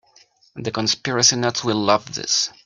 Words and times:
The 0.55 0.71
conspiracy 0.71 1.35
nuts 1.35 1.63
will 1.63 1.75
love 1.77 2.15
this. 2.15 2.49